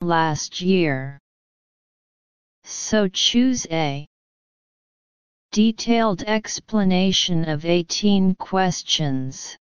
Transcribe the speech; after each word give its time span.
last 0.00 0.60
year. 0.60 1.18
So 2.64 3.08
choose 3.08 3.66
A. 3.70 4.06
Detailed 5.52 6.22
explanation 6.22 7.48
of 7.48 7.64
18 7.64 8.34
questions. 8.36 9.58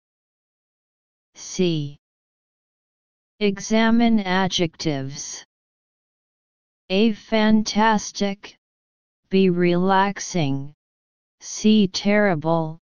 C. 1.35 1.97
Examine 3.39 4.21
adjectives. 4.21 5.43
A. 6.89 7.11
Fantastic. 7.13 8.55
B. 9.29 9.49
Relaxing. 9.49 10.73
C. 11.41 11.87
Terrible. 11.87 12.79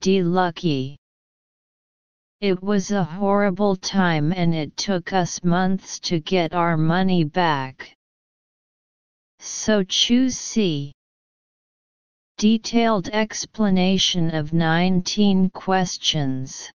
D. 0.00 0.22
Lucky. 0.22 0.96
It 2.40 2.62
was 2.62 2.92
a 2.92 3.02
horrible 3.02 3.74
time 3.74 4.32
and 4.32 4.54
it 4.54 4.76
took 4.76 5.12
us 5.12 5.42
months 5.42 5.98
to 6.00 6.20
get 6.20 6.54
our 6.54 6.76
money 6.76 7.24
back. 7.24 7.96
So 9.40 9.82
choose 9.82 10.38
C. 10.38 10.92
Detailed 12.36 13.08
explanation 13.08 14.32
of 14.32 14.52
19 14.52 15.50
questions. 15.50 16.70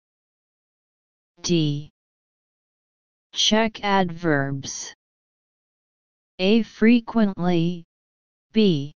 D. 1.40 1.90
Check 3.32 3.82
adverbs. 3.82 4.94
A. 6.38 6.62
Frequently. 6.62 7.82
B. 8.52 8.92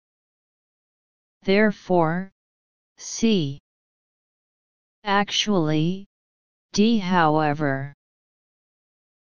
Therefore. 1.43 2.31
C. 2.99 3.59
Actually. 5.03 6.07
D. 6.73 6.97
However. 6.97 7.93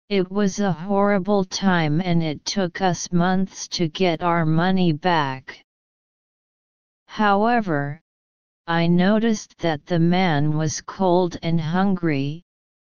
It 0.07 0.31
was 0.31 0.61
a 0.61 0.71
horrible 0.71 1.43
time 1.43 1.99
and 1.99 2.23
it 2.23 2.45
took 2.45 2.81
us 2.81 3.11
months 3.11 3.67
to 3.69 3.89
get 3.89 4.23
our 4.23 4.45
money 4.45 4.93
back. 4.93 5.61
However, 7.07 7.99
I 8.65 8.87
noticed 8.87 9.57
that 9.57 9.85
the 9.85 9.99
man 9.99 10.57
was 10.57 10.79
cold 10.79 11.37
and 11.43 11.59
hungry, 11.59 12.43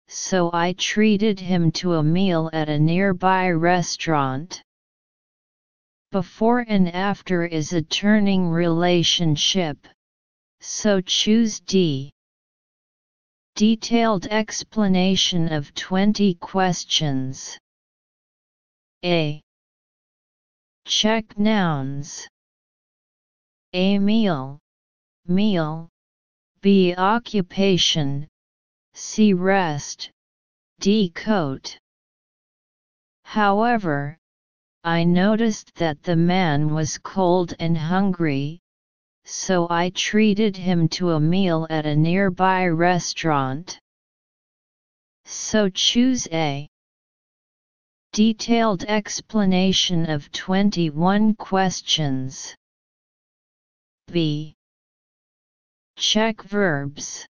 so 0.10 0.50
I 0.52 0.74
treated 0.74 1.40
him 1.40 1.72
to 1.80 1.94
a 1.94 2.04
meal 2.04 2.50
at 2.52 2.68
a 2.68 2.78
nearby 2.78 3.50
restaurant. 3.52 4.62
Before 6.12 6.66
and 6.68 6.94
after 6.94 7.46
is 7.46 7.72
a 7.72 7.82
turning 7.82 8.50
relationship, 8.50 9.88
so 10.60 11.00
choose 11.00 11.62
D. 11.62 12.12
Detailed 13.56 14.26
explanation 14.28 15.54
of 15.54 15.74
20 15.76 16.34
questions. 16.36 17.60
A. 19.06 19.42
Check 20.86 21.38
nouns. 21.38 22.28
A 23.74 24.00
meal, 24.00 24.60
meal. 25.28 25.90
B 26.64 26.96
occupation, 26.96 28.26
C 28.94 29.34
rest, 29.34 30.10
D 30.80 31.10
coat. 31.10 31.78
However, 33.26 34.18
I 34.86 35.04
noticed 35.04 35.76
that 35.76 36.02
the 36.04 36.16
man 36.16 36.74
was 36.74 36.98
cold 36.98 37.54
and 37.60 37.78
hungry, 37.78 38.62
so 39.26 39.68
I 39.70 39.90
treated 39.90 40.58
him 40.58 40.90
to 40.90 41.12
a 41.12 41.20
meal 41.20 41.66
at 41.70 41.86
a 41.86 41.96
nearby 41.96 42.68
restaurant. 42.68 43.80
So 45.26 45.70
choose 45.70 46.28
A. 46.32 46.68
Detailed 48.12 48.84
explanation 48.84 50.10
of 50.10 50.32
21 50.32 51.36
questions. 51.36 52.56
B. 54.12 54.54
Check 55.96 56.42
verbs. 56.44 57.26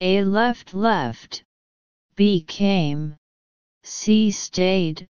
A 0.00 0.22
left 0.22 0.74
left. 0.74 1.42
B 2.14 2.42
came. 2.42 3.16
C 3.84 4.30
stayed. 4.30 5.06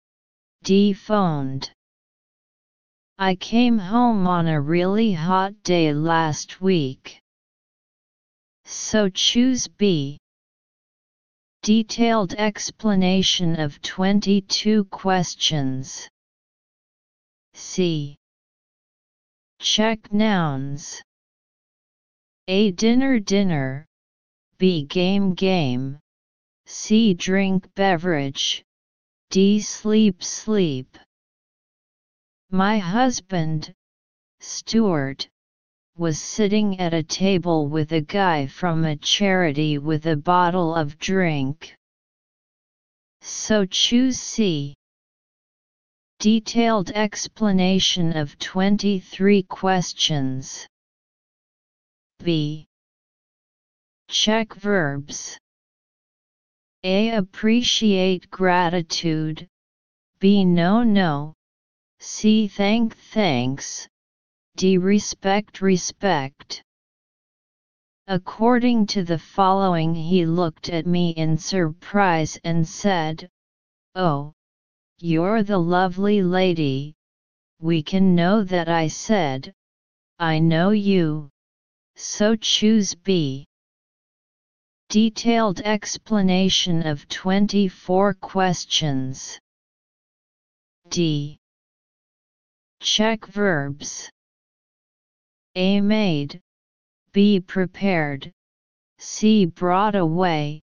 D 0.63 0.93
phoned. 0.93 1.73
I 3.23 3.35
came 3.35 3.79
home 3.79 4.27
on 4.27 4.49
a 4.49 4.59
really 4.59 5.13
hot 5.13 5.63
day 5.63 5.93
last 5.93 6.63
week. 6.63 7.21
So 8.65 9.11
choose 9.11 9.69
B. 9.69 10.17
Detailed 11.63 12.33
explanation 12.33 13.61
of 13.61 13.83
22 13.83 14.85
questions. 14.87 16.09
C. 17.53 18.17
Check 19.59 20.11
nouns. 20.11 21.03
A 22.49 22.71
dinner 22.71 23.19
dinner. 23.19 23.85
B 24.57 24.85
game 24.85 25.35
game. 25.35 25.99
C 26.65 27.13
drink 27.13 27.69
beverage. 27.75 28.65
D 29.29 29.61
sleep 29.61 30.23
sleep. 30.23 30.97
My 32.53 32.79
husband, 32.79 33.73
Stuart, 34.41 35.29
was 35.97 36.21
sitting 36.21 36.81
at 36.81 36.93
a 36.93 37.05
table 37.05 37.69
with 37.69 37.93
a 37.93 38.01
guy 38.01 38.49
from 38.49 38.85
a 38.85 38.97
charity 38.97 39.79
with 39.79 40.07
a 40.07 40.17
bottle 40.17 40.75
of 40.75 40.99
drink. 40.99 41.77
So 43.21 43.67
choose 43.67 44.19
C. 44.19 44.75
Detailed 46.19 46.91
explanation 46.91 48.17
of 48.17 48.37
23 48.39 49.45
questions. 49.45 50.67
B. 52.19 52.67
Check 54.09 54.55
verbs. 54.55 55.39
A. 56.83 57.11
Appreciate 57.11 58.29
gratitude. 58.29 59.47
B. 60.19 60.45
No 60.45 60.83
no. 60.83 61.35
C. 62.03 62.49
Thank 62.49 62.97
thanks. 62.97 63.87
D. 64.57 64.79
Respect 64.79 65.61
respect. 65.61 66.63
According 68.07 68.87
to 68.87 69.05
the 69.05 69.19
following, 69.19 69.95
he 69.95 70.25
looked 70.25 70.71
at 70.71 70.87
me 70.87 71.11
in 71.11 71.37
surprise 71.37 72.39
and 72.43 72.67
said, 72.67 73.29
Oh, 73.95 74.33
you're 74.99 75.43
the 75.43 75.59
lovely 75.59 76.23
lady. 76.23 76.95
We 77.61 77.83
can 77.83 78.15
know 78.15 78.45
that 78.45 78.71
I 78.71 78.89
said, 78.89 79.53
I 80.19 80.39
know 80.39 80.71
you. 80.71 81.29
So 81.97 82.35
choose 82.35 82.95
B. 82.95 83.47
Detailed 84.89 85.61
explanation 85.61 86.87
of 86.87 87.07
24 87.09 88.15
questions. 88.15 89.39
D. 90.89 91.40
Check 92.81 93.27
verbs. 93.27 94.11
A. 95.55 95.83
Made. 95.83 96.41
B. 97.13 97.39
Prepared. 97.39 98.33
C. 98.99 99.45
Brought 99.45 99.95
away. 99.95 100.63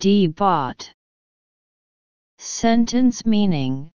D. 0.00 0.28
Bought. 0.28 0.90
Sentence 2.38 3.26
meaning 3.26 3.90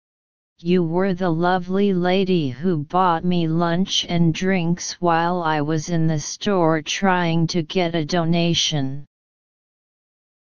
You 0.57 0.81
were 0.81 1.13
the 1.13 1.29
lovely 1.29 1.93
lady 1.93 2.49
who 2.49 2.83
bought 2.83 3.23
me 3.23 3.47
lunch 3.47 4.05
and 4.09 4.33
drinks 4.33 4.93
while 4.99 5.43
I 5.43 5.61
was 5.61 5.89
in 5.89 6.07
the 6.07 6.19
store 6.19 6.81
trying 6.81 7.45
to 7.47 7.61
get 7.61 7.93
a 7.93 8.03
donation. 8.03 9.05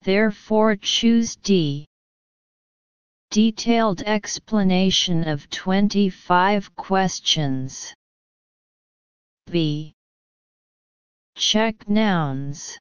Therefore 0.04 0.78
choose 0.78 1.36
D. 1.36 1.86
Detailed 3.34 4.04
explanation 4.04 5.28
of 5.28 5.50
25 5.50 6.76
questions. 6.76 7.92
B. 9.50 9.96
Check 11.34 11.90
nouns. 11.90 12.78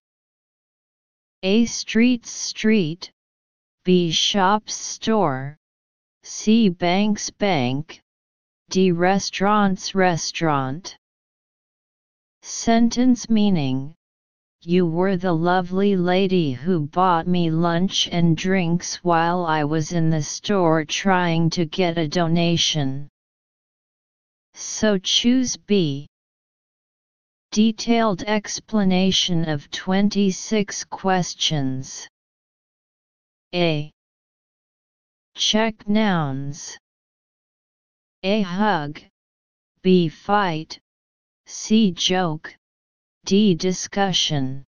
A 1.43 1.65
street's 1.65 2.31
street, 2.31 3.11
B. 3.87 4.11
Shop's 4.11 4.75
store. 4.75 5.57
C. 6.23 6.69
Bank's 6.69 7.31
bank. 7.31 8.03
D. 8.69 8.93
Restaurant's 8.93 9.95
restaurant. 9.95 10.99
Sentence 12.43 13.31
meaning 13.31 13.95
You 14.65 14.87
were 14.87 15.17
the 15.17 15.33
lovely 15.33 15.97
lady 15.97 16.53
who 16.53 16.87
bought 16.87 17.27
me 17.27 17.51
lunch 17.51 18.09
and 18.13 18.37
drinks 18.37 19.03
while 19.03 19.45
I 19.45 19.65
was 19.65 19.91
in 19.91 20.09
the 20.09 20.23
store 20.23 20.85
trying 20.85 21.51
to 21.51 21.65
get 21.65 21.99
a 21.99 22.07
donation. 22.07 23.09
So 24.55 24.99
choose 24.99 25.57
B. 25.57 26.07
Detailed 27.51 28.23
explanation 28.23 29.49
of 29.49 29.69
26 29.73 30.85
questions. 30.85 32.07
A. 33.53 33.91
Check 35.35 35.89
nouns. 35.89 36.79
A 38.23 38.43
hug. 38.43 39.01
B 39.83 40.09
fight. 40.09 40.79
C 41.47 41.91
joke. 41.91 42.55
D 43.25 43.55
discussion. 43.55 44.65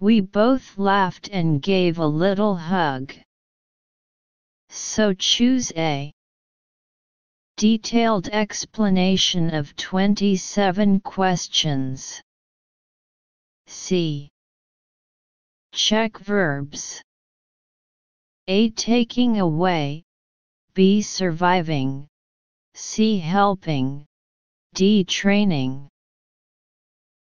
We 0.00 0.20
both 0.20 0.78
laughed 0.78 1.28
and 1.30 1.60
gave 1.60 1.98
a 1.98 2.06
little 2.06 2.56
hug. 2.56 3.12
So 4.70 5.12
choose 5.12 5.70
A. 5.76 6.10
Detailed 7.58 8.28
explanation 8.28 9.54
of 9.54 9.76
27 9.76 11.00
questions. 11.00 12.22
C. 13.66 14.30
Check 15.72 16.18
verbs. 16.18 17.02
A. 18.48 18.70
Taking 18.70 19.38
away. 19.38 20.02
B. 20.74 21.02
Surviving. 21.02 22.08
C. 22.74 23.18
Helping. 23.18 24.06
D. 24.74 25.04
Training. 25.04 25.91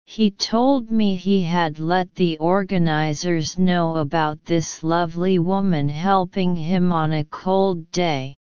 He 0.08 0.30
told 0.32 0.92
me 0.92 1.16
he 1.16 1.42
had 1.42 1.80
let 1.80 2.14
the 2.16 2.38
organizers 2.38 3.58
know 3.58 3.98
about 3.98 4.46
this 4.46 4.84
lovely 4.84 5.40
woman 5.40 5.90
helping 5.90 6.56
him 6.56 6.92
on 6.92 7.12
a 7.12 7.26
cold 7.26 7.92
day. 7.92 8.36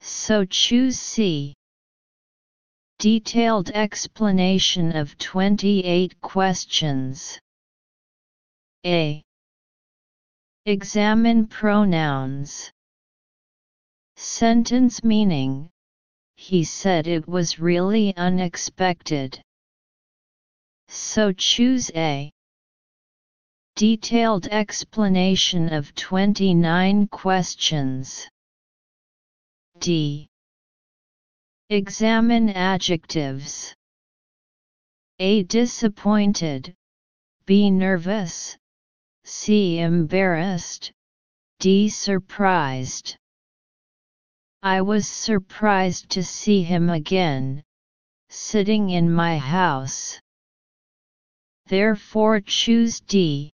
So 0.00 0.44
choose 0.44 0.98
C. 0.98 1.54
Detailed 2.98 3.70
explanation 3.70 4.96
of 4.96 5.16
28 5.16 6.20
questions. 6.20 7.38
A. 8.84 9.22
Examine 10.64 11.46
pronouns. 11.46 12.72
Sentence 14.16 15.04
meaning 15.04 15.70
He 16.34 16.64
said 16.64 17.06
it 17.06 17.28
was 17.28 17.58
really 17.58 18.16
unexpected. 18.16 19.40
So 20.88 21.32
choose 21.32 21.90
A. 21.94 22.30
Detailed 23.76 24.46
explanation 24.46 25.72
of 25.72 25.94
29 25.94 27.08
questions. 27.08 28.28
D. 29.78 30.28
Examine 31.68 32.50
adjectives. 32.50 33.74
A. 35.18 35.42
Disappointed. 35.42 36.74
B. 37.44 37.70
Nervous. 37.70 38.56
C. 39.24 39.80
Embarrassed. 39.80 40.92
D. 41.58 41.88
Surprised. 41.88 43.16
I 44.62 44.80
was 44.80 45.06
surprised 45.06 46.10
to 46.10 46.22
see 46.24 46.62
him 46.62 46.88
again, 46.90 47.62
sitting 48.28 48.90
in 48.90 49.12
my 49.12 49.38
house. 49.38 50.20
Therefore 51.68 52.40
choose 52.40 53.00
D. 53.00 53.50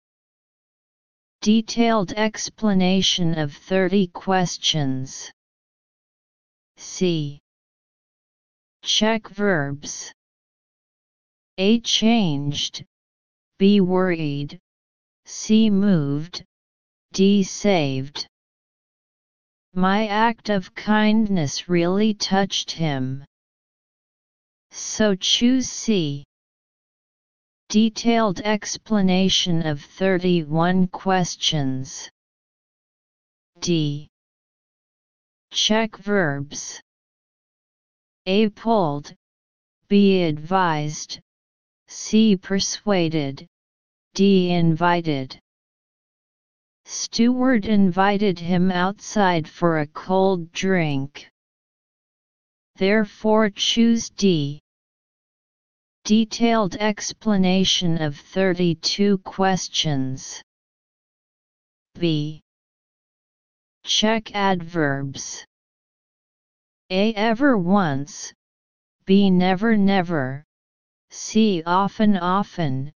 Detailed 1.40 2.12
explanation 2.12 3.38
of 3.38 3.54
30 3.54 4.08
questions. 4.08 5.32
C. 6.76 7.40
Check 8.82 9.28
verbs. 9.28 10.12
A. 11.56 11.80
Changed. 11.80 12.84
B. 13.58 13.80
Worried. 13.80 14.58
C. 15.24 15.70
Moved. 15.70 16.44
D. 17.12 17.42
Saved. 17.42 18.26
My 19.72 20.06
act 20.06 20.50
of 20.50 20.74
kindness 20.74 21.66
really 21.66 22.12
touched 22.12 22.72
him. 22.72 23.24
So 24.70 25.14
choose 25.14 25.70
C. 25.70 26.24
Detailed 27.72 28.40
explanation 28.40 29.66
of 29.66 29.80
31 29.80 30.88
questions. 30.88 32.10
D. 33.60 34.10
Check 35.50 35.96
verbs. 35.96 36.82
A. 38.26 38.50
Pulled. 38.50 39.14
B. 39.88 40.22
Advised. 40.22 41.18
C. 41.88 42.36
Persuaded. 42.36 43.46
D. 44.12 44.50
Invited. 44.50 45.40
Stuart 46.84 47.64
invited 47.64 48.38
him 48.38 48.70
outside 48.70 49.48
for 49.48 49.78
a 49.78 49.86
cold 49.86 50.52
drink. 50.52 51.26
Therefore 52.76 53.48
choose 53.48 54.10
D. 54.10 54.61
Detailed 56.04 56.74
explanation 56.76 58.02
of 58.02 58.16
32 58.16 59.18
questions. 59.18 60.42
B. 61.94 62.42
Check 63.84 64.34
adverbs. 64.34 65.46
A. 66.90 67.14
Ever 67.14 67.56
once. 67.56 68.32
B. 69.04 69.30
Never 69.30 69.76
never. 69.76 70.44
C. 71.10 71.62
Often 71.64 72.16
often. 72.16 72.92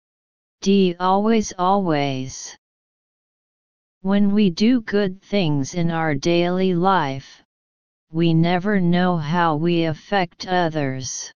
D. 0.62 0.96
Always 0.98 1.52
always. 1.58 2.56
When 4.00 4.32
we 4.32 4.48
do 4.48 4.80
good 4.80 5.20
things 5.20 5.74
in 5.74 5.90
our 5.90 6.14
daily 6.14 6.74
life, 6.74 7.42
we 8.10 8.32
never 8.32 8.80
know 8.80 9.18
how 9.18 9.56
we 9.56 9.84
affect 9.84 10.46
others. 10.46 11.30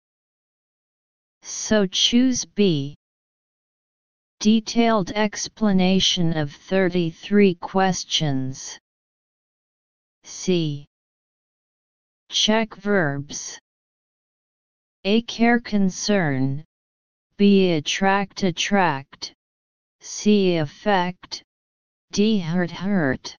So 1.51 1.87
choose 1.87 2.45
B. 2.45 2.95
Detailed 4.39 5.13
explanation 5.13 6.37
of 6.37 6.53
33 6.53 7.55
questions. 7.55 8.79
C. 10.25 10.85
Check 12.29 12.75
verbs. 12.75 13.59
A. 15.05 15.23
Care 15.23 15.59
concern. 15.59 16.65
B. 17.39 17.73
Attract 17.73 18.43
attract. 18.43 19.33
C. 20.01 20.57
Affect. 20.57 21.43
D. 22.13 22.41
Hurt 22.41 22.71
hurt. 22.71 23.39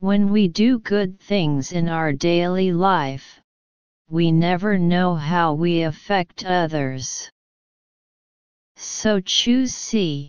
When 0.00 0.32
we 0.32 0.48
do 0.48 0.80
good 0.80 1.20
things 1.20 1.70
in 1.70 1.88
our 1.88 2.12
daily 2.12 2.72
life, 2.72 3.40
we 4.08 4.30
never 4.30 4.78
know 4.78 5.14
how 5.14 5.52
we 5.52 5.82
affect 5.82 6.44
others. 6.44 7.28
So 8.76 9.20
choose 9.20 9.74
C. 9.74 10.28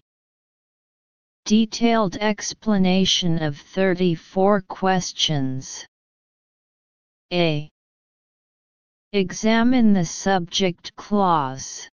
Detailed 1.45 2.17
explanation 2.17 3.41
of 3.41 3.57
34 3.57 4.61
questions. 4.61 5.85
A. 7.31 7.69
Examine 9.13 9.93
the 9.93 10.05
subject 10.05 10.95
clause. 10.95 11.89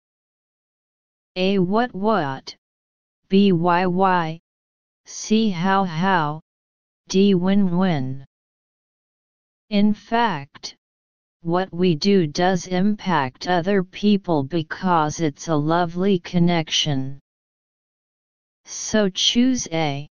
A. 1.35 1.59
What 1.59 1.93
what? 1.95 2.55
B. 3.29 3.51
Why 3.51 3.85
why? 3.85 4.39
C. 5.05 5.49
How 5.49 5.85
how? 5.85 6.41
D. 7.07 7.35
When 7.35 7.77
when? 7.77 8.25
In 9.69 9.93
fact, 9.93 10.75
what 11.41 11.73
we 11.73 11.95
do 11.95 12.27
does 12.27 12.67
impact 12.67 13.47
other 13.47 13.83
people 13.83 14.43
because 14.43 15.19
it's 15.19 15.47
a 15.47 15.55
lovely 15.55 16.19
connection. 16.19 17.19
So 18.65 19.09
choose 19.09 19.67
A. 19.71 20.07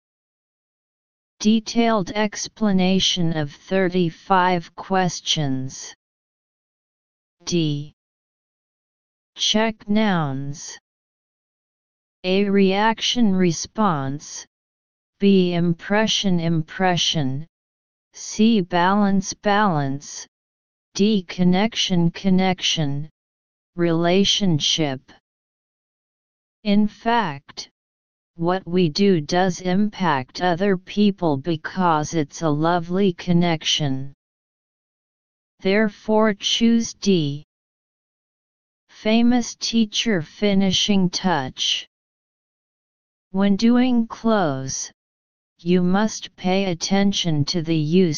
Detailed 1.41 2.11
explanation 2.13 3.37
of 3.37 3.53
35 3.53 4.75
questions. 4.77 5.95
D. 7.45 7.93
Check 9.35 9.89
nouns. 9.89 10.79
A. 12.25 12.49
Reaction 12.49 13.35
response. 13.35 14.47
B. 15.19 15.55
Impression 15.55 16.41
impression. 16.41 17.47
C. 18.15 18.61
Balance 18.61 19.35
balance. 19.35 20.27
D. 20.97 21.25
Connection 21.25 22.11
connection. 22.11 23.11
Relationship. 23.75 25.13
In 26.65 26.89
fact, 26.89 27.69
what 28.37 28.67
we 28.67 28.89
do 28.89 29.21
does 29.21 29.61
impact 29.61 30.41
other 30.41 30.79
people 30.79 31.37
because 31.37 32.15
it's 32.15 32.41
a 32.41 32.49
lovely 32.49 33.13
connection. 33.13 34.15
Therefore 35.61 36.33
choose 36.33 36.95
D. 36.95 37.45
Famous 38.89 39.55
teacher 39.55 40.23
finishing 40.23 41.11
touch. 41.11 41.87
When 43.33 43.57
doing 43.57 44.07
clothes, 44.07 44.91
you 45.59 45.83
must 45.83 46.35
pay 46.37 46.67
attention 46.67 47.45
to 47.47 47.61
the 47.61 47.77
use 47.77 48.15